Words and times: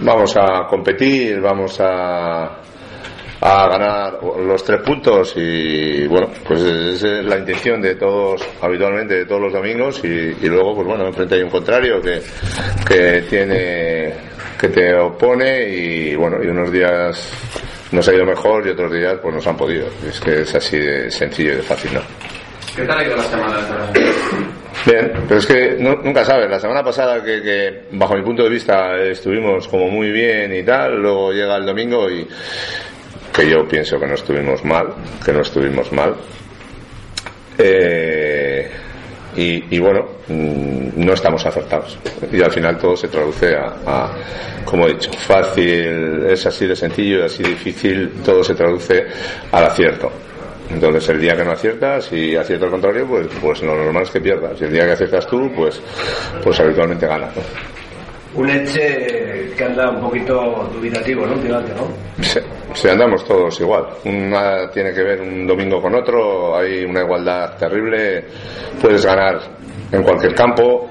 Vamos 0.00 0.36
a 0.36 0.66
competir, 0.68 1.40
vamos 1.40 1.80
a, 1.80 2.60
a 3.40 3.68
ganar 3.68 4.18
los 4.22 4.62
tres 4.62 4.80
puntos 4.82 5.32
y 5.36 6.06
bueno, 6.06 6.28
pues 6.46 6.62
es 6.62 7.02
la 7.24 7.38
intención 7.38 7.82
de 7.82 7.96
todos, 7.96 8.46
habitualmente 8.60 9.14
de 9.14 9.26
todos 9.26 9.40
los 9.42 9.52
domingos 9.52 10.02
y, 10.04 10.48
luego 10.48 10.76
pues 10.76 10.86
bueno, 10.86 11.06
enfrente 11.06 11.34
hay 11.34 11.42
un 11.42 11.50
contrario 11.50 12.00
que, 12.00 12.22
que 12.86 13.22
tiene, 13.22 14.14
que 14.58 14.68
te 14.68 14.94
opone 14.94 15.68
y 15.68 16.14
bueno, 16.14 16.42
y 16.42 16.46
unos 16.46 16.70
días 16.70 17.32
nos 17.90 18.08
ha 18.08 18.14
ido 18.14 18.24
mejor 18.24 18.66
y 18.66 18.70
otros 18.70 18.92
días 18.92 19.16
pues 19.20 19.34
nos 19.34 19.46
han 19.48 19.56
podido. 19.56 19.88
Es 20.08 20.20
que 20.20 20.42
es 20.42 20.54
así 20.54 20.78
de 20.78 21.10
sencillo 21.10 21.54
y 21.54 21.56
de 21.56 21.62
fácil, 21.62 21.94
¿no? 21.94 22.00
¿Qué 22.76 22.84
tal 22.84 22.98
ha 22.98 23.04
ido 23.04 23.16
la 23.16 23.24
semana? 23.24 23.92
Bien, 24.86 25.12
pero 25.26 25.40
es 25.40 25.46
que 25.46 25.76
nunca 25.78 26.24
sabes. 26.24 26.48
La 26.48 26.60
semana 26.60 26.82
pasada 26.82 27.22
que, 27.22 27.84
bajo 27.92 28.14
mi 28.14 28.22
punto 28.22 28.44
de 28.44 28.50
vista 28.50 28.96
estuvimos 28.96 29.68
como 29.68 29.88
muy 29.88 30.10
bien 30.10 30.54
y 30.54 30.62
tal, 30.62 31.00
luego 31.00 31.32
llega 31.32 31.56
el 31.56 31.66
domingo 31.66 32.08
y 32.10 32.26
que 33.32 33.48
yo 33.48 33.66
pienso 33.68 33.98
que 33.98 34.06
no 34.06 34.14
estuvimos 34.14 34.64
mal, 34.64 34.94
que 35.24 35.32
no 35.32 35.40
estuvimos 35.40 35.92
mal. 35.92 36.14
Eh, 37.58 38.70
y, 39.36 39.78
bueno, 39.78 40.04
mm, 40.26 41.04
no 41.04 41.12
estamos 41.12 41.46
acertados. 41.46 41.96
Y 42.32 42.42
al 42.42 42.50
final 42.50 42.76
todo 42.76 42.96
se 42.96 43.06
traduce 43.06 43.54
a, 43.54 43.76
a, 43.86 44.16
como 44.64 44.86
he 44.86 44.94
dicho, 44.94 45.12
fácil, 45.12 46.26
es 46.28 46.44
así 46.46 46.66
de 46.66 46.74
sencillo 46.74 47.20
y 47.20 47.22
así 47.22 47.44
difícil, 47.44 48.14
todo 48.24 48.42
se 48.42 48.54
traduce 48.54 49.06
al 49.52 49.64
acierto. 49.64 50.10
Entonces 50.70 51.08
el 51.08 51.20
día 51.20 51.36
que 51.36 51.44
no 51.44 51.52
aciertas 51.52 52.12
y 52.12 52.36
acierta 52.36 52.66
al 52.66 52.72
contrario, 52.72 53.06
pues, 53.06 53.26
pues 53.40 53.62
lo 53.62 53.74
normal 53.74 54.02
es 54.02 54.10
que 54.10 54.20
pierdas. 54.20 54.60
Y 54.60 54.64
el 54.64 54.72
día 54.72 54.84
que 54.84 54.92
aciertas 54.92 55.26
tú, 55.26 55.50
pues, 55.54 55.80
pues 56.42 56.60
habitualmente 56.60 57.06
ganas. 57.06 57.32
Un 58.34 58.50
Eche 58.50 59.52
que 59.56 59.64
anda 59.64 59.90
un 59.90 60.00
poquito 60.00 60.68
dubitativo, 60.72 61.26
¿no? 61.26 61.32
Últimamente, 61.32 61.72
¿no? 61.74 61.88
Sí, 62.74 62.88
andamos 62.88 63.24
todos 63.24 63.58
igual. 63.60 63.86
Una 64.04 64.70
tiene 64.70 64.92
que 64.92 65.02
ver 65.02 65.20
un 65.20 65.46
domingo 65.46 65.80
con 65.80 65.94
otro, 65.94 66.56
hay 66.56 66.84
una 66.84 67.00
igualdad 67.00 67.56
terrible. 67.56 68.24
Puedes 68.80 69.04
ganar 69.04 69.40
en 69.90 70.02
cualquier 70.02 70.34
campo, 70.34 70.90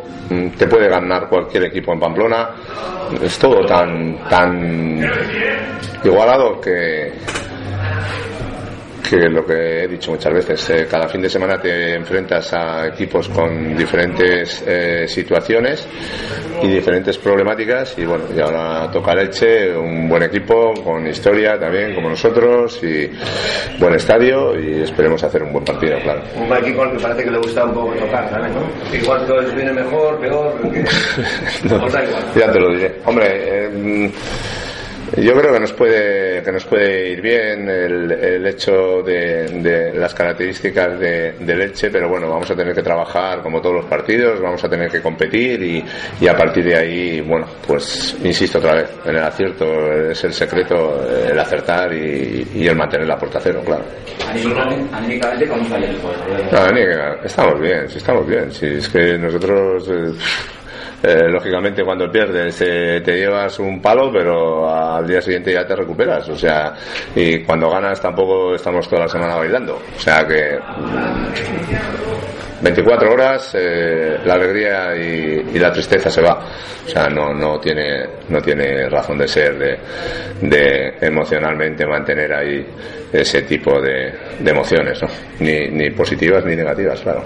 te 0.58 0.68
puede 0.68 0.90
ganar 0.90 1.30
cualquier 1.30 1.66
equipo 1.66 1.94
en 1.94 2.00
Pamplona. 2.00 2.50
Es 3.22 3.38
todo 3.38 3.66
tan, 3.66 4.28
tan 4.28 5.00
igualado 6.04 6.60
que, 6.60 7.14
que 9.10 9.30
lo 9.30 9.46
que 9.46 9.84
he 9.84 9.88
dicho 9.88 10.12
muchas 10.12 10.34
veces, 10.34 10.70
eh, 10.70 10.88
cada 10.90 11.08
fin 11.08 11.22
de 11.22 11.30
semana 11.30 11.60
te 11.60 11.96
enfrentas 11.96 12.54
a 12.54 12.88
equipos 12.88 13.30
con 13.30 13.76
diferentes 13.76 14.64
eh, 14.68 15.08
situaciones 15.08 15.88
y 16.62 16.68
diferentes 16.68 17.18
problemáticas 17.18 17.98
y 17.98 18.06
bueno, 18.06 18.26
y 18.36 18.40
ahora 18.40 18.90
toca 18.92 19.14
Leche, 19.16 19.76
un 19.76 20.10
buen 20.10 20.24
equipo 20.24 20.74
con 20.84 21.08
historia 21.08 21.58
también 21.60 21.96
como 21.96 22.10
nosotros 22.10 22.82
y 22.84 23.10
buen 23.80 23.94
estadio 23.96 24.60
y 24.60 24.82
esperemos 24.82 25.24
hacer 25.24 25.44
un 25.44 25.54
buen 25.54 25.64
partido, 25.64 25.98
claro. 26.04 26.22
Un 26.36 26.58
equipo 26.58 26.84
al 26.84 26.92
que 26.92 27.00
parece 27.00 27.24
que 27.24 27.32
le 27.32 27.38
gusta 27.38 27.66
un 27.66 27.74
poco 27.74 27.94
tocar, 27.94 28.30
¿sabes? 28.30 28.52
¿no? 28.52 28.98
Igual 28.98 29.26
todo 29.26 29.42
viene 29.56 29.74
mejor, 29.74 30.20
peor, 30.20 30.54
no, 31.64 31.88
ya 32.36 32.52
te 32.52 32.60
lo 32.60 32.74
diré. 32.74 32.96
Hombre, 33.06 33.28
eh, 33.66 34.12
yo 35.16 35.34
creo 35.34 35.54
que 35.54 35.60
nos 35.60 35.74
puede, 35.74 36.44
que 36.44 36.52
nos 36.52 36.66
puede 36.66 37.12
ir 37.12 37.22
bien 37.22 37.70
el, 37.70 38.12
el 38.12 38.46
hecho 38.46 39.02
de, 39.02 39.94
las 39.96 40.14
características 40.14 41.00
de, 41.00 41.32
de, 41.40 41.56
Leche, 41.56 41.90
pero 41.90 42.10
bueno, 42.10 42.30
vamos 42.30 42.50
a 42.52 42.56
tener 42.56 42.74
que 42.74 42.84
trabajar 42.84 43.42
como 43.42 43.62
todos 43.62 43.76
los 43.76 43.86
partidos, 43.86 44.42
vamos 44.42 44.64
a 44.64 44.70
tener 44.70 44.92
que 44.92 45.02
competir 45.02 45.62
y, 45.64 45.84
y 46.20 46.28
a 46.28 46.36
partir 46.36 46.66
de 46.66 46.76
ahí, 46.76 47.22
bueno, 47.22 47.48
pues 47.66 48.16
insisto 48.24 48.60
otra 48.60 48.76
vez, 48.76 48.90
en 49.06 49.16
el 49.16 49.24
acierto 49.24 49.66
es 50.12 50.24
el 50.24 50.34
secreto, 50.34 51.08
el 51.10 51.40
acertar 51.40 51.94
y, 51.94 52.48
y 52.56 52.68
el 52.68 52.76
mantener 52.76 53.08
la 53.08 53.18
puerta 53.18 53.40
cero, 53.42 53.62
claro. 53.66 53.86
Anímicamente, 54.30 55.48
¿cómo 55.48 55.62
está 55.64 55.78
el 55.78 55.98
No, 56.52 57.24
estamos 57.24 57.60
bien, 57.60 57.90
sí 57.90 57.98
estamos 57.98 58.28
bien, 58.28 58.52
si 58.52 58.66
es 58.66 58.90
que 58.90 59.18
nosotros... 59.18 59.88
Eh, 59.90 60.14
eh, 61.04 61.30
lógicamente 61.30 61.84
cuando 61.84 62.12
pierdes 62.12 62.60
eh, 62.62 63.02
te 63.06 63.18
llevas 63.18 63.60
un 63.60 63.80
palo, 63.80 64.12
pero 64.12 64.68
al 64.68 65.06
día 65.08 65.22
siguiente 65.22 65.54
ya 65.54 65.66
te 65.66 65.76
recuperas. 65.76 66.28
O 66.30 66.36
sea, 66.36 66.74
y 67.16 67.44
cuando 67.44 67.70
ganas 67.70 68.02
tampoco 68.02 68.56
estamos 68.56 68.88
toda 68.90 69.04
la 69.04 69.08
semana 69.08 69.36
bailando. 69.36 69.76
O 69.76 70.00
sea 70.00 70.26
que 70.26 70.58
24 72.62 73.08
mm, 73.08 73.14
horas 73.14 73.52
eh, 73.54 74.18
la 74.26 74.34
alegría 74.34 74.96
y, 74.96 75.60
la 75.60 75.72
tristeza 75.72 76.10
se 76.10 76.22
va. 76.22 76.40
O 76.86 76.90
sea, 76.90 77.08
no, 77.10 77.32
no, 77.32 77.60
tiene, 77.60 78.06
no 78.30 78.42
tiene 78.42 78.90
razón 78.90 79.20
de 79.20 79.28
ser 79.28 79.80
de, 80.42 80.94
emocionalmente 81.00 81.86
mantener 81.86 82.34
ahí 82.34 82.66
ese 83.14 83.44
tipo 83.44 83.80
de, 83.80 84.14
emociones, 84.44 85.00
ni, 85.40 85.68
ni 85.68 85.92
positivas 85.92 86.44
ni 86.44 86.56
negativas, 86.56 87.02
claro. 87.02 87.24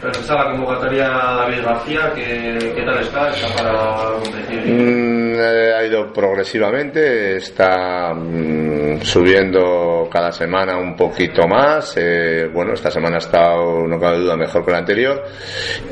Pero 0.00 0.12
la 0.34 0.50
convocatoria 0.50 1.08
David 1.08 1.62
García, 1.64 2.12
¿qué, 2.14 2.72
qué 2.74 2.82
tal 2.82 2.98
está? 2.98 3.30
¿Está 3.30 3.56
para 3.56 4.12
competir? 4.22 4.60
Mm, 4.66 5.34
eh, 5.36 5.74
ha 5.74 5.84
ido 5.84 6.12
progresivamente, 6.12 7.36
está 7.36 8.12
mm, 8.12 9.00
subiendo 9.00 10.08
cada 10.12 10.30
semana 10.32 10.76
un 10.76 10.94
poquito 10.94 11.48
más. 11.48 11.94
Eh, 11.96 12.48
bueno, 12.52 12.74
esta 12.74 12.90
semana 12.90 13.16
ha 13.16 13.18
estado, 13.18 13.86
no 13.86 13.98
cabe 13.98 14.18
duda, 14.18 14.36
mejor 14.36 14.64
que 14.64 14.72
la 14.72 14.78
anterior. 14.78 15.22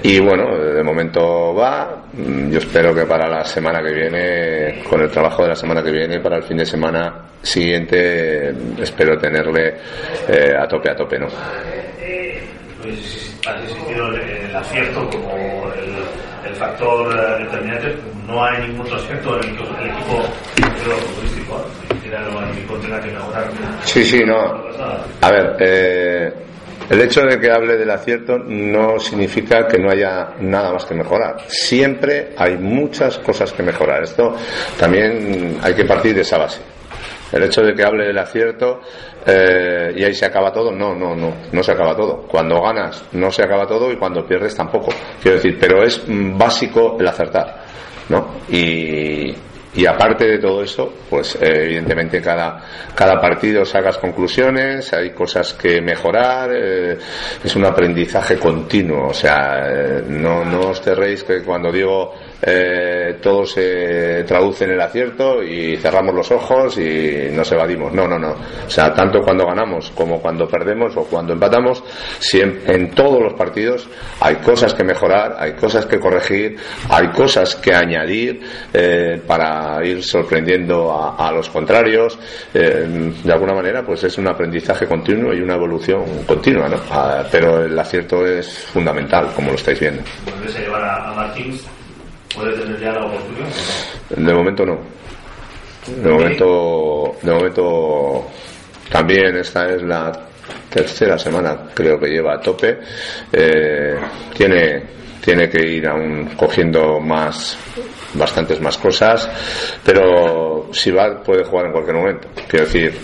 Y 0.03 0.21
bueno, 0.21 0.55
de 0.57 0.83
momento 0.83 1.55
va. 1.55 2.05
Mm, 2.13 2.51
yo 2.51 2.59
espero 2.59 2.95
que 2.95 3.07
para 3.07 3.27
la 3.27 3.45
semana 3.45 3.83
que 3.83 3.93
viene, 3.93 4.83
con 4.89 5.01
el 5.01 5.11
trabajo 5.11 5.43
de 5.43 5.49
la 5.49 5.57
semana 5.57 5.83
que 5.83 5.91
viene, 5.91 6.21
para 6.21 6.37
el 6.37 6.43
fin 6.43 6.59
de 6.59 6.67
semana 6.67 7.25
siguiente, 7.41 8.51
espero 8.81 9.17
tenerle 9.19 9.77
eh, 10.29 10.55
a 10.59 10.69
tope, 10.69 10.91
a 10.91 10.95
tope, 10.97 11.19
¿no? 11.19 11.29
Pues 12.85 13.35
ha 13.47 13.63
existido 13.63 14.09
el, 14.13 14.55
acierto 14.55 15.09
como 15.09 15.33
el, 16.45 16.55
factor 16.55 17.19
eh, 17.19 17.45
determinante, 17.45 17.97
no 18.27 18.45
hay 18.45 18.69
ningún 18.69 18.83
otro 18.83 18.97
aspecto 18.97 19.41
en 19.41 19.49
el 19.49 19.57
que 19.57 19.63
el 19.63 19.91
equipo 19.91 20.23
futbolístico 20.55 21.65
el 22.05 22.59
equipo 22.59 22.77
tenga 22.77 23.01
que 23.01 23.11
mejorar. 23.11 23.51
Sí, 23.85 24.05
sí, 24.05 24.19
no. 24.27 24.63
A 25.23 25.31
ver, 25.31 25.57
eh, 25.61 26.33
el 26.91 27.01
hecho 27.01 27.23
de 27.23 27.41
que 27.41 27.51
hable 27.51 27.79
del 27.79 27.91
acierto 27.91 28.37
no 28.39 28.99
significa 28.99 29.67
que 29.67 29.79
no 29.79 29.91
haya 29.91 30.35
nada 30.41 30.75
más 30.75 30.85
que 30.85 30.95
mejorar. 30.95 31.37
Siempre 31.49 32.35
hay 32.37 32.59
muchas 32.59 33.19
cosas 33.19 33.51
que 33.55 33.63
mejorar. 33.63 34.03
Esto 34.03 34.37
también 34.79 35.59
hay 35.63 35.75
que 35.75 35.87
partir 35.87 36.15
de 36.15 36.21
esa 36.21 36.37
base. 36.37 36.74
El 37.35 37.43
hecho 37.43 37.63
de 37.63 37.75
que 37.75 37.83
hable 37.83 38.07
del 38.07 38.19
acierto 38.19 38.81
eh, 39.27 39.93
y 39.97 40.05
ahí 40.05 40.15
se 40.15 40.25
acaba 40.25 40.53
todo, 40.53 40.71
no, 40.71 40.95
no, 40.95 41.17
no, 41.17 41.35
no 41.51 41.63
se 41.63 41.73
acaba 41.73 41.97
todo. 41.97 42.23
Cuando 42.29 42.61
ganas 42.63 43.05
no 43.13 43.31
se 43.33 43.43
acaba 43.43 43.67
todo 43.67 43.91
y 43.91 43.97
cuando 43.97 44.25
pierdes 44.25 44.55
tampoco. 44.55 44.93
Quiero 45.21 45.39
decir, 45.39 45.59
pero 45.59 45.83
es 45.83 46.05
básico 46.07 46.97
el 47.01 47.09
acertar, 47.09 47.65
¿no? 48.09 48.37
Y, 48.49 49.35
y 49.75 49.87
aparte 49.87 50.25
de 50.27 50.39
todo 50.39 50.63
eso, 50.63 50.93
pues 51.11 51.37
eh, 51.37 51.65
evidentemente 51.65 52.21
cada, 52.21 52.61
cada 52.95 53.21
partido 53.21 53.65
sacas 53.65 53.99
conclusiones, 53.99 54.93
hay 54.93 55.11
cosas 55.11 55.55
que 55.55 55.81
mejorar, 55.81 56.51
eh, 56.55 56.99
es 57.43 57.57
un 57.57 57.65
aprendizaje 57.65 58.37
continuo, 58.37 59.09
o 59.09 59.15
sea, 59.15 60.03
no, 60.09 60.45
no 60.45 60.69
os 60.69 60.81
cerréis 60.81 61.25
que 61.25 61.43
cuando 61.43 61.73
digo 61.73 62.13
eh, 62.47 63.17
todo 63.23 63.47
se 63.47 64.23
traduce 64.25 64.65
en 64.65 64.73
el 64.73 64.81
acierto 64.81 65.43
y 65.43 65.79
cerramos 65.79 66.15
los 66.15 66.31
ojos 66.31 66.77
y 66.77 67.29
nos 67.33 67.51
evadimos. 67.53 67.93
No, 67.93 68.07
no, 68.07 68.19
no. 68.19 68.33
O 68.67 68.71
sea, 68.71 68.93
tanto 68.93 69.23
cuando 69.23 69.47
ganamos 69.47 69.91
como 69.93 70.21
cuando 70.21 70.47
perdemos 70.47 70.95
o 70.97 71.05
cuando 71.05 71.33
empatamos, 71.33 71.83
siempre, 72.19 72.75
en 72.75 72.91
todos 72.91 73.23
los 73.23 73.33
partidos 73.33 73.89
hay 74.21 74.37
cosas 74.37 74.75
que 74.75 74.85
mejorar, 74.85 75.37
hay 75.39 75.53
cosas 75.53 75.87
que 75.87 75.99
corregir, 75.99 76.57
hay 76.91 77.09
cosas 77.09 77.57
que 77.57 77.73
añadir 77.73 78.41
eh, 78.75 79.23
para 79.65 79.87
ir 79.87 80.03
sorprendiendo 80.03 81.15
a, 81.19 81.33
los 81.33 81.49
contrarios. 81.49 82.19
Eh, 82.53 83.13
de 83.23 83.33
alguna 83.33 83.55
manera, 83.55 83.83
pues 83.85 84.05
es 84.05 84.19
un 84.19 84.29
aprendizaje 84.29 84.87
continuo 84.87 85.33
y 85.33 85.41
una 85.41 85.55
evolución 85.55 86.05
continua, 86.27 86.69
¿no? 86.69 86.77
Ah, 86.91 87.25
pero 87.31 87.65
el 87.65 87.79
acierto 87.79 88.27
es 88.27 88.67
fundamental, 88.67 89.29
como 89.35 89.51
lo 89.51 89.55
estáis 89.55 89.81
viendo. 89.81 90.03
a 90.03 90.61
llevar 90.61 90.83
a, 90.83 91.11
a 91.11 91.15
Martins 91.15 91.67
¿Puede 92.35 92.53
tener 92.59 92.81
ya 92.81 92.93
la 92.93 93.07
oportunidad? 93.07 93.47
De 94.17 94.35
momento 94.35 94.67
no. 94.67 94.81
De 95.87 96.11
momento, 96.11 97.17
de 97.23 97.33
momento 97.33 98.31
también 98.91 99.37
esta 99.37 99.71
es 99.71 99.83
la 99.83 100.13
tercera 100.69 101.17
semana 101.17 101.71
creo 101.73 101.99
que 101.99 102.09
lleva 102.09 102.35
a 102.35 102.41
tope. 102.41 102.81
Eh, 103.33 103.95
tiene 104.35 105.04
tiene 105.25 105.49
que 105.49 105.67
ir 105.67 105.89
aún 105.89 106.31
cogiendo 106.37 107.01
más 107.01 107.57
bastantes 108.15 108.61
más 108.61 108.77
cosas, 108.79 109.29
pero 109.85 110.69
si 110.73 110.91
va 110.91 111.23
puede 111.23 111.45
jugar 111.45 111.67
en 111.67 111.73
cualquier 111.73 111.97
momento. 111.97 112.29
Quiero 112.49 112.67
decir, 112.67 112.95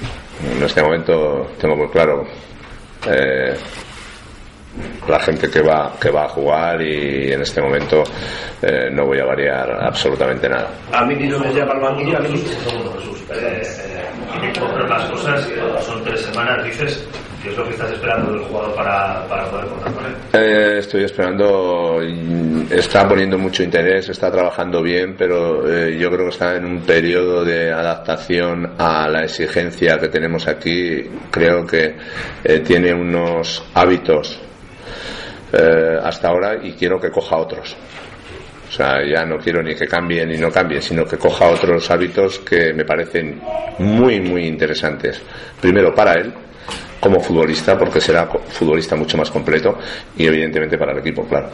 en 0.56 0.62
este 0.62 0.82
momento 0.82 1.48
tengo 1.58 1.76
muy 1.76 1.88
claro 1.88 2.24
eh, 3.08 3.54
la 5.08 5.18
gente 5.18 5.50
que 5.50 5.60
va 5.62 5.92
que 6.00 6.10
va 6.10 6.24
a 6.24 6.28
jugar 6.28 6.80
y 6.82 7.32
en 7.32 7.40
este 7.40 7.60
momento 7.60 8.04
eh, 8.62 8.88
no 8.92 9.06
voy 9.06 9.18
a 9.18 9.24
variar 9.24 9.70
absolutamente 9.82 10.48
nada. 10.48 10.70
A 10.92 11.04
mí 11.04 11.14
no 11.26 11.38
me 11.38 11.52
llama 11.52 11.72
el 11.72 11.80
banquillo, 11.80 12.18
a 12.18 12.20
mí 12.20 12.44
eh, 13.32 13.62
eh, 13.62 14.88
las 14.88 15.10
cosas, 15.10 15.48
son 15.84 16.04
tres 16.04 16.20
semanas, 16.20 16.64
dices, 16.64 17.08
¿Qué 17.42 17.48
es 17.48 17.56
lo 17.56 17.64
que 17.64 17.70
estás 17.70 17.90
esperando 17.92 18.32
del 18.32 18.42
jugador 18.42 18.74
para, 18.74 19.26
para 19.26 19.50
poder 19.50 19.66
contar 19.68 19.94
con 19.94 20.04
él? 20.04 20.12
Eh, 20.34 20.78
estoy 20.78 21.04
esperando, 21.04 22.00
está 22.70 23.08
poniendo 23.08 23.38
mucho 23.38 23.62
interés, 23.62 24.10
está 24.10 24.30
trabajando 24.30 24.82
bien, 24.82 25.14
pero 25.16 25.66
eh, 25.66 25.96
yo 25.96 26.10
creo 26.10 26.24
que 26.24 26.32
está 26.32 26.56
en 26.56 26.66
un 26.66 26.82
periodo 26.82 27.42
de 27.42 27.72
adaptación 27.72 28.74
a 28.76 29.08
la 29.08 29.24
exigencia 29.24 29.98
que 29.98 30.08
tenemos 30.08 30.46
aquí. 30.48 31.02
Creo 31.30 31.66
que 31.66 31.96
eh, 32.44 32.60
tiene 32.60 32.92
unos 32.92 33.64
hábitos 33.74 34.40
hasta 35.52 36.28
ahora 36.28 36.60
y 36.62 36.74
quiero 36.74 37.00
que 37.00 37.10
coja 37.10 37.36
otros. 37.36 37.76
O 38.68 38.72
sea, 38.72 39.04
ya 39.04 39.24
no 39.24 39.36
quiero 39.36 39.60
ni 39.64 39.74
que 39.74 39.84
cambie 39.84 40.24
ni 40.24 40.38
no 40.38 40.48
cambie, 40.48 40.80
sino 40.80 41.04
que 41.04 41.16
coja 41.18 41.48
otros 41.48 41.90
hábitos 41.90 42.38
que 42.38 42.72
me 42.72 42.84
parecen 42.84 43.40
muy, 43.78 44.20
muy 44.20 44.46
interesantes. 44.46 45.20
Primero 45.60 45.92
para 45.92 46.14
él, 46.14 46.32
como 47.00 47.20
futbolista, 47.20 47.78
porque 47.78 48.00
será 48.00 48.26
futbolista 48.26 48.94
mucho 48.94 49.16
más 49.16 49.30
completo 49.30 49.78
y 50.16 50.26
evidentemente 50.26 50.76
para 50.76 50.92
el 50.92 50.98
equipo, 50.98 51.24
claro. 51.24 51.48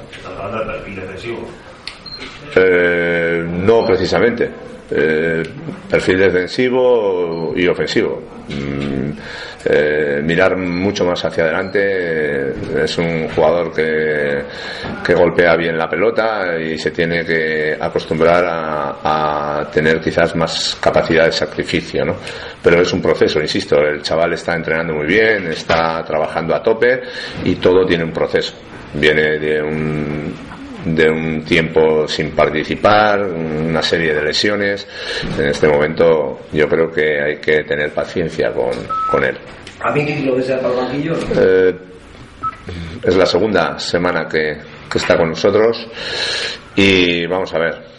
Eh, 2.54 3.44
no 3.48 3.87
precisamente. 3.87 4.50
Eh, 4.88 5.43
perfil 5.91 6.19
defensivo 6.19 7.53
y 7.56 7.67
ofensivo. 7.67 8.23
Mm, 8.49 9.11
eh, 9.65 10.21
mirar 10.23 10.56
mucho 10.56 11.05
más 11.05 11.25
hacia 11.25 11.43
adelante. 11.43 12.85
Es 12.85 12.97
un 12.99 13.29
jugador 13.29 13.75
que, 13.75 14.44
que, 15.05 15.15
golpea 15.15 15.56
bien 15.56 15.77
la 15.77 15.88
pelota 15.88 16.56
y 16.56 16.79
se 16.79 16.93
tiene 16.93 17.25
que 17.25 17.77
acostumbrar 17.81 18.44
a, 18.44 19.61
a, 19.61 19.71
tener 19.73 20.00
quizás 20.00 20.37
más 20.37 20.79
capacidad 20.81 21.25
de 21.25 21.33
sacrificio, 21.33 22.05
¿no? 22.05 22.15
Pero 22.62 22.81
es 22.81 22.93
un 22.93 23.03
proceso, 23.03 23.41
insisto, 23.41 23.79
el 23.81 24.03
chaval 24.03 24.35
está 24.35 24.55
entrenando 24.55 24.94
muy 24.94 25.06
bien, 25.06 25.49
está 25.49 26.05
trabajando 26.05 26.55
a 26.55 26.62
tope 26.62 27.03
y 27.44 27.56
todo 27.56 27.85
tiene 27.85 28.05
un 28.05 28.12
proceso. 28.12 28.55
Viene 28.94 29.38
de 29.38 29.62
un, 29.62 30.33
de 30.87 31.11
un 31.11 31.44
tiempo 31.44 32.06
sin 32.06 32.31
participar, 32.31 33.21
una 33.23 33.83
serie 33.83 34.15
de 34.15 34.23
lesiones. 34.23 34.87
En 35.37 35.49
este 35.49 35.69
momento 35.69 36.47
yo 36.53 36.69
creo 36.69 36.91
que 36.91 37.21
hay 37.21 37.37
que 37.38 37.65
tener 37.65 37.93
paciencia 37.93 38.53
con, 38.53 38.73
con 39.11 39.25
él. 39.25 39.37
¿A 39.81 39.93
mí 39.93 40.25
lo 40.25 40.37
desea 40.37 40.59
para 40.61 40.75
el 40.75 40.77
banquillo? 40.77 41.15
Eh, 41.37 41.75
es 43.03 43.17
la 43.17 43.27
segunda 43.27 43.79
semana 43.79 44.27
que, 44.29 44.59
que 44.91 44.99
está 44.99 45.17
con 45.17 45.31
nosotros 45.31 45.88
y 46.77 47.27
vamos 47.27 47.53
a 47.55 47.59
ver, 47.59 47.95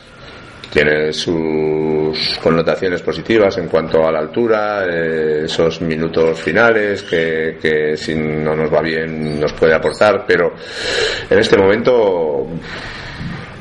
tiene 0.71 1.13
sus 1.13 2.37
connotaciones 2.41 3.01
positivas 3.01 3.57
en 3.57 3.67
cuanto 3.67 4.05
a 4.05 4.11
la 4.11 4.19
altura, 4.19 4.85
eh, 4.85 5.45
esos 5.45 5.81
minutos 5.81 6.39
finales 6.39 7.03
que, 7.03 7.57
que, 7.61 7.95
si 7.95 8.15
no 8.15 8.55
nos 8.55 8.73
va 8.73 8.81
bien 8.81 9.39
nos 9.39 9.53
puede 9.53 9.73
aportar, 9.73 10.25
pero 10.27 10.53
en 11.29 11.39
este 11.39 11.57
momento 11.57 12.47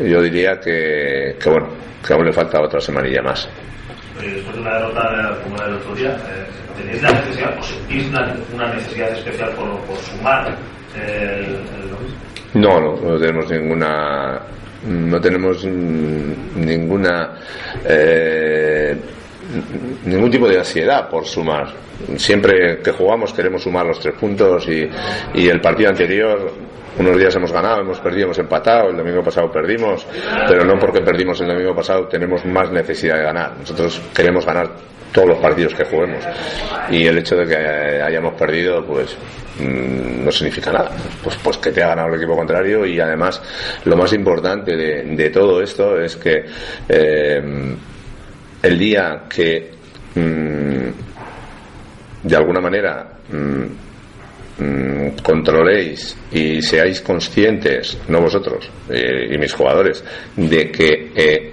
yo 0.00 0.22
diría 0.22 0.58
que, 0.60 1.36
que 1.40 1.50
bueno, 1.50 1.68
que 2.04 2.12
aún 2.12 2.26
le 2.26 2.32
falta 2.32 2.60
otra 2.60 2.80
semanilla 2.80 3.22
más. 3.22 3.48
Después 4.20 4.54
de 4.54 4.60
una 4.60 4.74
derrota 4.74 5.38
como 5.42 5.56
la 5.56 5.66
del 5.66 5.74
otro 5.74 5.94
día, 5.94 6.10
eh, 6.10 6.46
¿tenéis 6.76 7.02
la 7.02 7.12
necesidad 7.12 7.58
o 7.58 7.62
sentís 7.62 8.08
una, 8.08 8.34
una 8.54 8.74
necesidad 8.74 9.12
especial 9.12 9.50
por, 9.50 9.78
por 9.82 9.96
sumar 9.98 10.56
el, 10.94 11.44
el... 11.44 11.96
No, 12.54 12.80
no, 12.80 12.96
no 12.96 13.18
tenemos 13.18 13.50
ninguna 13.50 14.40
no 14.87 15.20
tenemos 15.20 15.64
ninguna 15.64 17.34
eh, 17.84 18.96
ningún 20.05 20.31
tipo 20.31 20.49
de 20.49 20.58
ansiedad 20.58 21.08
por 21.08 21.25
sumar. 21.25 21.69
Siempre 22.17 22.78
que 22.82 22.93
jugamos 22.93 23.32
queremos 23.32 23.62
sumar 23.62 23.87
los 23.87 23.99
tres 24.00 24.14
puntos 24.14 24.69
y, 24.69 24.88
y 25.34 25.49
el 25.49 25.61
partido 25.61 25.90
anterior 25.90 26.52
unos 26.99 27.19
días 27.19 27.34
hemos 27.37 27.52
ganado, 27.52 27.81
hemos 27.81 28.00
perdido, 28.00 28.25
hemos 28.25 28.38
empatado, 28.38 28.88
el 28.88 28.96
domingo 28.96 29.23
pasado 29.23 29.50
perdimos, 29.52 30.06
pero 30.49 30.64
no 30.64 30.78
porque 30.78 31.02
perdimos 31.02 31.40
el 31.43 31.49
domingo 31.49 31.75
pasado 31.75 32.06
tenemos 32.06 32.44
más 32.46 32.70
necesidad 32.70 33.19
de 33.19 33.23
ganar. 33.23 33.52
Nosotros 33.58 34.00
queremos 34.14 34.46
ganar 34.46 34.70
todos 35.16 35.28
los 35.30 35.38
partidos 35.38 35.74
que 35.74 35.84
juguemos. 35.84 36.22
Y 36.90 37.06
el 37.06 37.16
hecho 37.16 37.36
de 37.36 37.46
que 37.46 37.56
hayamos 37.56 38.34
perdido 38.34 38.84
pues 38.84 39.16
mm, 39.58 40.22
no 40.22 40.30
significa 40.30 40.70
nada. 40.70 40.90
Pues 41.24 41.36
pues 41.42 41.56
que 41.56 41.72
te 41.72 41.82
ha 41.82 41.88
ganado 41.88 42.08
el 42.08 42.16
equipo 42.16 42.36
contrario 42.36 42.84
y 42.84 43.00
además 43.00 43.40
lo 43.86 43.96
más 43.96 44.12
importante 44.12 44.76
de, 44.76 45.30
todo 45.30 45.62
esto 45.62 45.98
es 45.98 46.16
que 46.16 46.44
eh, 46.86 47.42
el 48.62 48.78
día 48.78 49.22
que 49.26 49.70
mm, 50.14 50.88
de 52.22 52.36
alguna 52.36 52.60
manera 52.60 53.08
mm, 53.30 53.86
controléis 55.22 56.14
y 56.30 56.60
seáis 56.60 57.00
conscientes, 57.00 57.96
no 58.08 58.20
vosotros 58.20 58.68
eh, 58.90 59.28
y 59.30 59.38
mis 59.38 59.54
jugadores, 59.54 60.04
de 60.36 60.70
que 60.70 61.12
eh, 61.14 61.52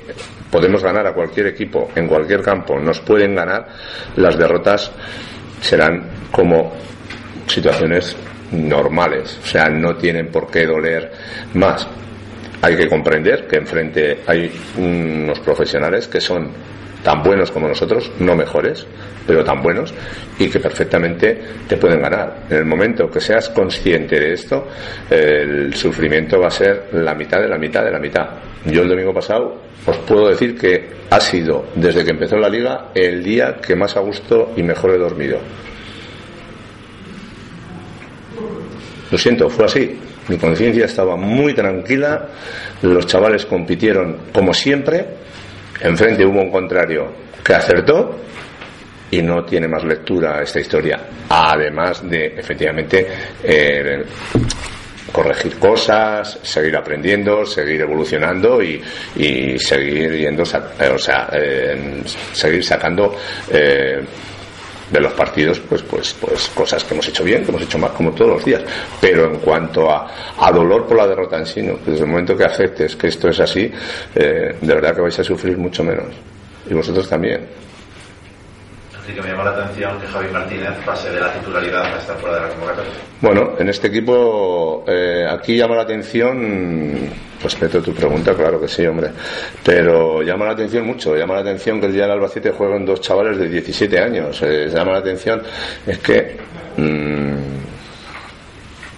podemos 0.54 0.84
ganar 0.84 1.08
a 1.08 1.14
cualquier 1.14 1.48
equipo 1.48 1.90
en 1.96 2.08
cualquier 2.08 2.44
campo, 2.44 2.80
nos 2.80 3.00
pueden 3.00 3.34
ganar, 3.34 3.70
las 4.18 4.38
derrotas 4.38 4.92
serán 5.60 6.28
como 6.32 6.74
situaciones 7.48 8.16
normales, 8.52 9.40
o 9.44 9.48
sea, 9.48 9.68
no 9.68 9.96
tienen 9.96 10.28
por 10.28 10.52
qué 10.52 10.68
doler 10.68 11.12
más. 11.56 11.88
Hay 12.62 12.78
que 12.78 12.88
comprender 12.88 13.48
que 13.48 13.58
enfrente 13.58 14.20
hay 14.28 14.52
unos 14.78 15.40
profesionales 15.40 16.08
que 16.08 16.22
son 16.22 16.52
tan 17.04 17.24
buenos 17.24 17.50
como 17.50 17.68
nosotros, 17.68 18.12
no 18.20 18.36
mejores, 18.36 18.86
pero 19.26 19.44
tan 19.44 19.60
buenos, 19.60 19.92
y 20.38 20.50
que 20.50 20.60
perfectamente 20.60 21.42
te 21.68 21.78
pueden 21.78 22.00
ganar. 22.00 22.44
En 22.48 22.58
el 22.58 22.66
momento 22.66 23.10
que 23.10 23.20
seas 23.20 23.50
consciente 23.50 24.20
de 24.20 24.34
esto, 24.34 24.68
el 25.10 25.74
sufrimiento 25.74 26.40
va 26.40 26.48
a 26.48 26.52
ser 26.52 26.90
la 26.92 27.16
mitad 27.16 27.42
de 27.42 27.48
la 27.50 27.58
mitad 27.58 27.84
de 27.84 27.92
la 27.92 28.00
mitad. 28.00 28.53
Yo 28.66 28.82
el 28.82 28.90
domingo 28.90 29.14
pasado 29.14 29.58
os 29.86 29.98
puedo 30.00 30.30
decir 30.30 30.58
que 30.58 30.90
ha 31.10 31.20
sido, 31.20 31.66
desde 31.76 32.04
que 32.04 32.12
empezó 32.12 32.38
la 32.38 32.50
liga, 32.50 32.92
el 32.96 33.24
día 33.24 33.58
que 33.62 33.76
más 33.76 33.96
a 33.98 34.00
gusto 34.00 34.54
y 34.56 34.64
mejor 34.64 34.92
he 34.92 34.98
dormido. 34.98 35.40
Lo 39.12 39.18
siento, 39.18 39.50
fue 39.50 39.66
así. 39.66 40.00
Mi 40.30 40.38
conciencia 40.38 40.86
estaba 40.86 41.18
muy 41.18 41.54
tranquila, 41.54 42.30
los 42.82 43.06
chavales 43.06 43.46
compitieron 43.46 44.30
como 44.32 44.54
siempre, 44.54 45.06
enfrente 45.82 46.26
hubo 46.26 46.40
un 46.40 46.50
contrario 46.50 47.12
que 47.44 47.54
acertó 47.54 48.20
y 49.12 49.22
no 49.22 49.44
tiene 49.44 49.68
más 49.68 49.84
lectura 49.84 50.42
esta 50.42 50.62
historia, 50.62 51.00
además 51.28 52.10
de 52.10 52.28
efectivamente 52.38 53.06
eh, 53.44 54.04
corregir 55.14 55.58
cosas, 55.60 56.40
seguir 56.42 56.76
aprendiendo, 56.76 57.46
seguir 57.46 57.82
evolucionando 57.82 58.62
y, 58.62 58.82
y 59.16 59.58
seguir 59.60 60.12
yendo, 60.18 60.44
eh, 60.44 60.90
o 60.90 60.98
sea, 60.98 61.30
eh, 61.32 62.02
seguir 62.34 62.66
sacando 62.66 63.16
eh, 63.50 64.04
de 64.92 65.00
los 65.00 65.14
partidos 65.14 65.60
pues 65.60 65.82
pues 65.82 66.16
pues 66.20 66.50
cosas 66.50 66.84
que 66.84 66.94
hemos 66.94 67.08
hecho 67.08 67.24
bien 67.24 67.44
que 67.44 67.50
hemos 67.50 67.64
hecho 67.64 67.78
mal 67.80 67.92
como 67.94 68.12
todos 68.12 68.32
los 68.32 68.46
días. 68.46 68.62
Pero 69.00 69.26
en 69.26 69.40
cuanto 69.40 69.90
a, 69.90 70.36
a 70.38 70.52
dolor 70.52 70.86
por 70.86 70.98
la 70.98 71.08
derrota 71.08 71.38
en 71.38 71.46
sí 71.46 71.62
desde 71.62 72.04
el 72.04 72.10
momento 72.10 72.36
que 72.36 72.44
aceptes 72.44 72.96
que 72.96 73.08
esto 73.08 73.30
es 73.30 73.40
así 73.40 73.72
eh, 74.16 74.56
de 74.60 74.74
verdad 74.74 74.96
que 74.96 75.02
vais 75.02 75.20
a 75.20 75.24
sufrir 75.24 75.58
mucho 75.58 75.84
menos. 75.84 76.14
Y 76.70 76.74
vosotros 76.74 77.08
también 77.10 77.48
Así 79.04 79.12
que 79.12 79.22
me 79.22 79.32
llama 79.32 79.44
la 79.44 79.50
atención 79.52 80.00
que 80.00 80.08
Javi 80.08 80.30
Martínez 80.32 80.72
pase 80.86 81.12
de 81.12 81.20
la 81.20 81.34
titularidad 81.34 81.94
a 81.94 81.98
estar 81.98 82.18
fuera 82.20 82.36
de 82.38 82.42
la 82.44 82.48
convocatoria. 82.48 82.92
Bueno, 83.20 83.52
en 83.60 83.68
este 83.68 83.88
equipo, 83.90 84.86
eh, 84.88 85.28
aquí 85.30 85.58
llama 85.58 85.76
la 85.76 85.82
atención, 85.82 87.10
respeto 87.42 87.82
tu 87.82 87.94
pregunta, 87.94 88.34
claro 88.34 88.62
que 88.62 88.70
sí, 88.70 88.86
hombre, 88.86 89.10
pero 89.62 90.22
llama 90.22 90.46
la 90.46 90.52
atención 90.52 90.88
mucho, 90.88 91.18
llama 91.18 91.34
la 91.34 91.42
atención 91.42 91.82
que 91.82 91.88
el 91.88 91.94
día 91.94 92.04
del 92.04 92.14
Albacete 92.14 92.52
jueguen 92.52 92.86
dos 92.86 93.02
chavales 93.02 93.38
de 93.38 93.50
17 93.50 94.00
años, 94.00 94.42
eh, 94.42 94.70
llama 94.74 94.94
la 94.94 95.00
atención, 95.00 95.44
es 95.86 96.00
que, 96.00 96.38
mmm, 96.78 97.34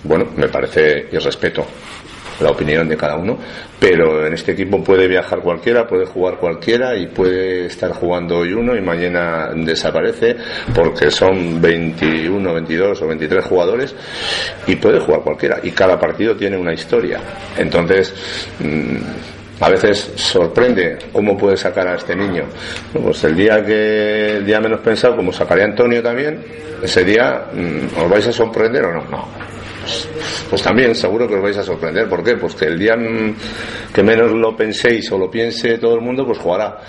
bueno, 0.03 0.27
me 0.35 0.49
parece, 0.49 1.07
y 1.11 1.17
respeto, 1.17 1.65
la 2.39 2.51
opinión 2.51 2.87
de 2.87 2.97
cada 2.97 3.15
uno, 3.15 3.37
pero 3.79 4.25
en 4.25 4.33
este 4.33 4.53
equipo 4.53 4.83
puede 4.83 5.07
viajar 5.07 5.39
cualquiera, 5.39 5.87
puede 5.87 6.05
jugar 6.05 6.37
cualquiera 6.37 6.95
y 6.95 7.07
puede 7.07 7.67
estar 7.67 7.91
jugando 7.91 8.39
hoy 8.39 8.53
uno 8.53 8.75
y 8.75 8.81
mañana 8.81 9.49
desaparece 9.55 10.35
porque 10.73 11.11
son 11.11 11.61
21, 11.61 12.53
22 12.53 13.01
o 13.01 13.07
23 13.07 13.45
jugadores 13.45 13.95
y 14.67 14.75
puede 14.75 14.99
jugar 14.99 15.21
cualquiera 15.21 15.59
y 15.63 15.71
cada 15.71 15.99
partido 15.99 16.35
tiene 16.35 16.57
una 16.57 16.73
historia. 16.73 17.19
Entonces, 17.57 18.13
mm, 18.59 19.61
a 19.61 19.69
veces 19.69 20.11
sorprende 20.15 20.97
cómo 21.11 21.37
puede 21.37 21.55
sacar 21.55 21.87
a 21.87 21.95
este 21.95 22.15
niño. 22.15 22.43
Pues 22.91 23.23
el 23.23 23.35
día 23.35 23.63
que 23.63 24.37
el 24.37 24.45
día 24.45 24.59
menos 24.59 24.81
pensado, 24.81 25.15
como 25.15 25.31
sacaría 25.31 25.65
Antonio 25.65 26.03
también, 26.03 26.43
ese 26.83 27.03
día 27.03 27.45
mm, 27.53 27.99
os 27.99 28.09
vais 28.09 28.27
a 28.27 28.33
sorprender 28.33 28.83
o 28.85 28.93
no. 28.93 29.03
No, 29.09 29.27
pues 30.49 30.61
también 30.61 30.95
seguro 30.95 31.27
que 31.27 31.35
os 31.35 31.41
vais 31.41 31.57
a 31.57 31.63
sorprender. 31.63 32.07
¿Por 32.07 32.23
qué? 32.23 32.35
Pues 32.37 32.55
que 32.55 32.65
el 32.65 32.79
día 32.79 32.95
que 33.93 34.03
menos 34.03 34.31
lo 34.31 34.55
penséis 34.55 35.11
o 35.11 35.17
lo 35.17 35.29
piense 35.29 35.77
todo 35.77 35.95
el 35.95 36.01
mundo, 36.01 36.25
pues 36.25 36.39
jugará. 36.39 36.79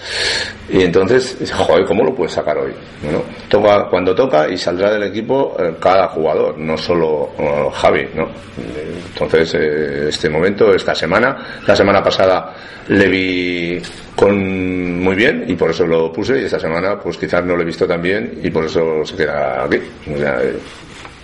Y 0.68 0.82
entonces, 0.82 1.36
joder, 1.52 1.84
¿cómo 1.86 2.04
lo 2.04 2.14
puedes 2.14 2.32
sacar 2.32 2.58
hoy? 2.58 2.72
Bueno, 3.02 3.22
toca 3.48 3.88
cuando 3.88 4.14
toca 4.14 4.48
y 4.48 4.56
saldrá 4.56 4.90
del 4.92 5.04
equipo 5.04 5.56
eh, 5.58 5.74
cada 5.80 6.08
jugador, 6.08 6.58
no 6.58 6.76
solo 6.76 7.30
eh, 7.38 7.68
Javi, 7.72 8.08
¿no? 8.14 8.28
Entonces, 9.12 9.54
eh, 9.54 10.08
este 10.08 10.28
momento, 10.28 10.74
esta 10.74 10.94
semana, 10.94 11.62
la 11.66 11.76
semana 11.76 12.02
pasada 12.02 12.54
le 12.88 13.08
vi 13.08 13.82
con 14.14 15.02
muy 15.02 15.14
bien 15.14 15.44
y 15.46 15.54
por 15.54 15.70
eso 15.70 15.86
lo 15.86 16.12
puse 16.12 16.40
y 16.40 16.44
esta 16.44 16.58
semana 16.58 16.98
pues 16.98 17.16
quizás 17.16 17.44
no 17.44 17.56
lo 17.56 17.62
he 17.62 17.66
visto 17.66 17.86
tan 17.86 18.00
bien 18.00 18.38
y 18.42 18.50
por 18.50 18.64
eso 18.64 19.04
se 19.04 19.16
queda 19.16 19.64
aquí. 19.64 19.78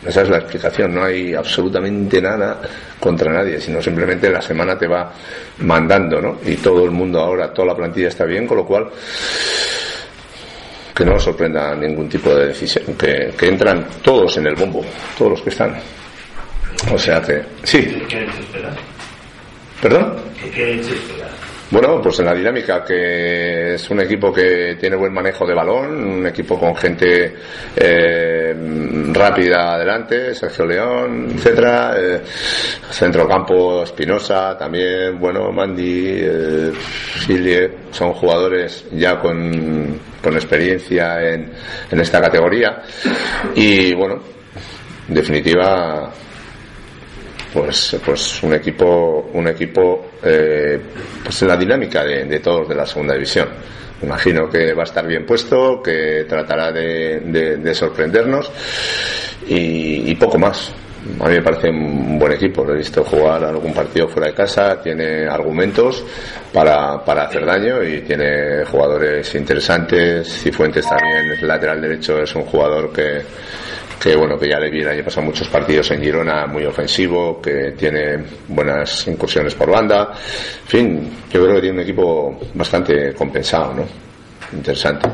Esa 0.04 0.23
es 0.23 0.28
la 0.28 0.38
explicación, 0.38 0.94
no 0.94 1.04
hay 1.04 1.32
absolutamente 1.32 2.21
nada 2.21 2.61
contra 2.99 3.32
nadie, 3.32 3.61
sino 3.61 3.80
simplemente 3.80 4.28
la 4.30 4.42
semana 4.42 4.76
te 4.76 4.88
va 4.88 5.12
mandando, 5.59 6.21
¿no? 6.21 6.38
Y 6.44 6.56
todo 6.56 6.85
el 6.85 6.90
mundo 6.90 7.21
ahora, 7.21 7.52
toda 7.52 7.68
la 7.68 7.76
plantilla 7.76 8.09
está 8.09 8.25
bien, 8.25 8.47
con 8.47 8.56
lo 8.56 8.66
cual 8.66 8.90
que 10.94 11.04
no 11.04 11.18
sorprenda 11.18 11.75
ningún 11.76 12.09
tipo 12.09 12.35
de 12.35 12.49
decisión, 12.49 12.97
que, 12.97 13.32
entran 13.42 13.87
todos 14.02 14.37
en 14.38 14.49
el 14.49 14.56
bombo, 14.56 14.85
todos 15.16 15.32
los 15.32 15.42
que 15.42 15.50
están. 15.50 15.76
O 16.92 16.99
sea 16.99 17.23
que, 17.23 17.42
sí. 17.62 18.02
¿Qué 18.09 18.26
¿Perdón? 19.80 20.16
¿Qué 20.52 20.80
bueno, 21.73 22.02
pues 22.02 22.19
en 22.19 22.26
la 22.26 22.35
dinámica, 22.35 22.85
que 22.85 23.75
es 23.75 23.91
un 23.91 24.00
equipo 24.00 24.31
que 24.31 24.76
tiene 24.79 24.95
buen 24.95 25.11
manejo 25.11 25.47
de 25.47 25.55
balón, 25.55 26.19
un 26.19 26.26
equipo 26.26 26.61
con 26.61 26.76
gente 26.76 27.35
eh, 27.75 28.55
rápida 29.11 29.73
adelante, 29.76 30.35
Sergio 30.35 30.67
León, 30.67 31.33
etcétera, 31.35 31.95
eh, 31.99 32.21
centrocampo 32.91 33.85
Espinosa, 33.85 34.55
también, 34.59 35.19
bueno, 35.19 35.50
Mandy, 35.50 36.21
eh, 36.23 36.73
son 37.91 38.12
jugadores 38.12 38.85
ya 38.93 39.19
con, 39.19 39.99
con 40.23 40.35
experiencia 40.35 41.26
en, 41.26 41.52
en 41.91 42.00
esta 42.00 42.21
categoría. 42.21 42.83
Y 43.55 43.95
bueno, 43.95 44.21
en 45.09 45.14
definitiva 45.14 46.12
pues 47.52 47.97
pues 48.04 48.42
un 48.42 48.54
equipo 48.54 49.30
un 49.32 49.49
equipo 49.49 50.12
eh, 50.23 50.80
pues 51.23 51.42
la 51.42 51.56
dinámica 51.56 52.04
de, 52.04 52.40
todos 52.40 52.68
de 52.68 52.75
la 52.75 52.87
segunda 52.87 53.14
división 53.14 53.49
imagino 54.02 54.49
que 54.49 54.73
va 54.75 54.82
a 54.82 54.85
estar 54.85 55.06
bien 55.06 55.25
puesto 55.26 55.82
que 55.82 56.25
tratará 56.28 56.73
de, 56.73 57.75
sorprendernos 57.75 58.50
y, 59.47 60.14
poco 60.16 60.38
más 60.38 60.73
a 61.21 61.28
mí 61.28 61.35
me 61.35 61.42
parece 61.42 61.68
un 61.68 62.18
buen 62.18 62.32
equipo. 62.32 62.64
Lo 62.64 62.75
he 62.75 62.78
visto 62.78 63.02
jugar 63.02 63.42
algún 63.44 63.75
partido 63.75 64.06
fuera 64.06 64.28
de 64.28 64.35
casa, 64.35 64.80
tiene 64.80 65.26
argumentos 65.26 66.04
para, 66.52 67.04
para 67.04 67.25
hacer 67.25 67.44
daño 67.44 67.82
y 67.82 68.02
tiene 68.02 68.64
jugadores 68.64 69.35
interesantes. 69.35 70.28
Cifuentes 70.28 70.87
también, 70.87 71.32
es 71.32 71.42
lateral 71.42 71.80
derecho, 71.80 72.23
es 72.23 72.32
un 72.37 72.42
jugador 72.42 72.92
que, 72.92 73.21
que 74.02 74.16
bueno, 74.16 74.37
que 74.37 74.49
ya 74.49 74.59
le 74.59 74.68
vi 74.68 74.80
el 74.80 74.88
año 74.88 75.04
pasado 75.04 75.26
muchos 75.26 75.49
partidos 75.49 75.88
en 75.92 76.02
Girona, 76.02 76.44
muy 76.49 76.64
ofensivo, 76.64 77.40
que 77.40 77.73
tiene 77.78 78.18
buenas 78.49 79.06
incursiones 79.06 79.54
por 79.54 79.71
banda. 79.71 80.11
En 80.62 80.68
fin, 80.68 81.11
yo 81.30 81.44
creo 81.44 81.54
que 81.54 81.61
tiene 81.61 81.76
un 81.76 81.82
equipo 81.82 82.40
bastante 82.54 83.14
compensado, 83.14 83.75
¿no? 83.75 83.87
Interesante. 84.56 85.09